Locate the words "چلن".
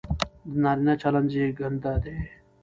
1.01-1.25